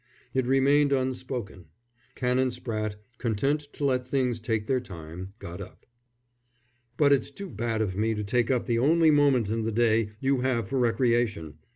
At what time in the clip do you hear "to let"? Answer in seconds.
3.73-4.07